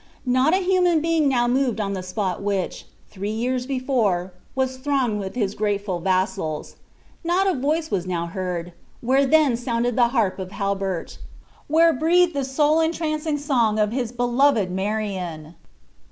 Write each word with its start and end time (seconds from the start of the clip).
Not 0.25 0.55
a 0.55 0.65
human 0.65 0.99
being 0.99 1.27
now 1.27 1.47
moved 1.47 1.79
on 1.79 1.93
the 1.93 2.01
spot 2.01 2.41
which, 2.41 2.87
three 3.11 3.29
years 3.29 3.67
before, 3.67 4.33
was 4.55 4.77
thronged 4.77 5.19
with 5.19 5.35
his 5.35 5.53
grateful 5.53 5.99
vassals. 5.99 6.75
Not 7.23 7.45
a 7.45 7.53
voice 7.53 7.91
was 7.91 8.07
now 8.07 8.25
heard, 8.25 8.73
where 9.01 9.27
then 9.27 9.55
sounded 9.55 9.95
the 9.95 10.07
harp 10.07 10.39
of 10.39 10.53
Halbert 10.53 11.19
where 11.67 11.93
breathed 11.93 12.33
the 12.33 12.43
soul 12.43 12.79
entrancing 12.79 13.37
song 13.37 13.77
of 13.77 13.91
his 13.91 14.11
beloved 14.11 14.71
Marion! 14.71 15.53